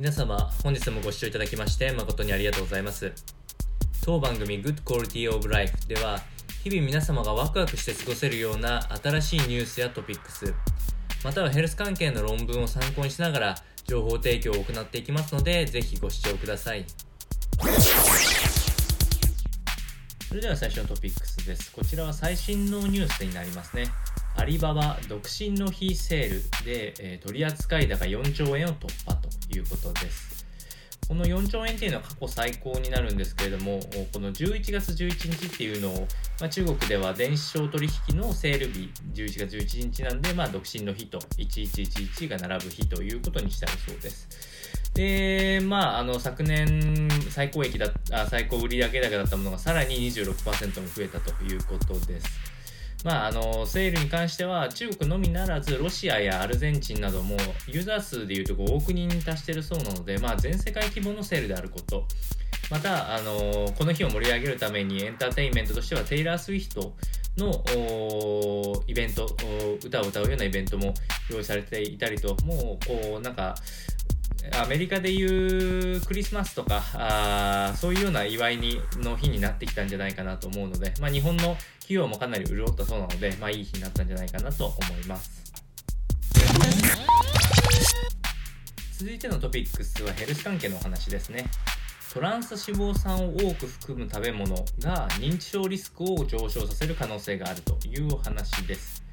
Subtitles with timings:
[0.00, 3.12] 皆様本日もご視聴いただきまして誠にありがとうございます。
[4.02, 6.20] 当番組 Good Quality of Life では
[6.64, 10.54] 日々皆様がワクワクして過ごせるような新しいニュースやトピックス
[11.22, 13.54] またはヘルス関係の論文を参考にしながら
[13.84, 16.86] 情報提供を行っていきますのでぜひご視聴ください。
[20.30, 21.70] それでは最初のトピックスです。
[21.72, 23.84] こちらは最新のニュースになりますね。
[24.36, 29.19] アリババ独身の日セールで、えー、取扱高4兆円を突破
[29.56, 30.40] いうことです。
[31.10, 33.80] この4兆円っていうのは過去最高になるんですけれども、
[34.12, 36.06] この11月11日っていうのを、
[36.38, 44.28] まあ、中国では電子商取引のセール日、11月11日なんで、まあ、独身の日と1111が並ぶ日ということにしたいそうです。
[44.94, 52.59] で、まあ、あの、昨年最高益だあ、最高売上高だったものがさらに26%も増えたということです。
[53.04, 57.36] まあ、あのセールに関しては中国のみならずロシアやアルゼンチンなども
[57.66, 62.04] ユーザー数でいうと5億人に達しているそうなので、まあ、全世界規模のセールであること。
[62.70, 66.94] また、あのこの日を盛り上げるためにエンターテインメントとしてはテイラー・スウィフト
[67.36, 67.64] の
[68.86, 69.26] イベント
[69.84, 70.94] 歌を歌うようなイベントも
[71.28, 73.56] 用意されていたりともうこうなんか
[74.60, 85.40] アメリカでいうクリスマスとかあそういうような祝いにの日になってきたんじゃないかなと思うので、まあ、日本の企業もかなり潤ったそうなので、まあ、いい日になったんじゃないかなと思います。
[88.98, 91.46] 続いてのトピックスはヘルス関係のお話ですね。
[92.12, 99.09] トランス脂肪酸を多く含む食べ物が認知症リスクを上昇させる可能性があるというお話です。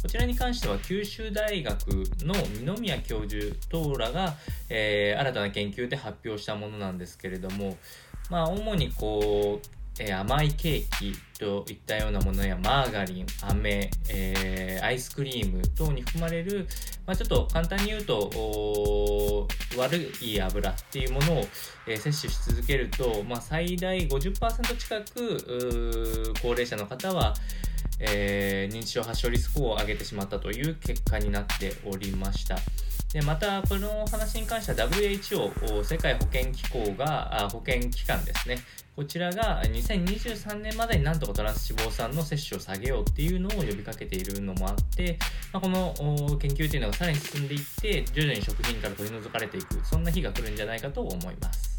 [0.00, 1.88] こちらに関しては九州大学
[2.20, 4.34] の二宮教授等らが、
[4.68, 7.76] えー、新たな研究で発表したものなんですけれども、
[8.30, 9.68] まあ、主にこう、
[10.00, 16.68] え、甘いケーキといったようなものやマーガリン、飴、えー、アイスクリーム等に含まれる、
[17.04, 21.44] まあ、ちょっと簡単に言うと悪い油っていうものを、
[21.88, 27.34] えー、摂取し続けると、まあ、最大50%近く高齢者の方は、
[28.00, 32.58] えー、認知症発症リスクを上げてしまったという結果になっておりました。
[33.12, 38.58] でまた、この話に関しては WHO、世界保健機構が、保健機関ですね、
[38.94, 45.18] こちらが2023年までになんとかトランス脂肪酸の摂取を下げようっていうのを呼びかけているのもあって、
[45.52, 45.94] まあ、この
[46.38, 51.77] 研究というのがさらに進んでいって、徐々に食品から取り除かれていく、そんな日が来るんじゃないかと思います。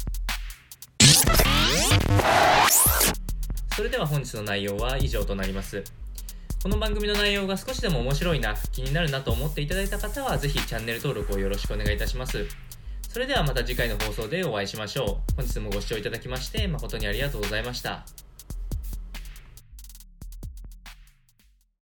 [3.80, 5.82] それでは本日の内容は以上となります。
[6.62, 12.44] この番組の内容が少しでも面白いな、気になるなと思っていただいた方は、ぜひチャンネル登録をよろしくお願いいたします。
[13.08, 15.34] それではまた次回の放送でお会いしましょう。
[15.34, 18.04] 本日もご視聴いただきまして誠にありがとうございました。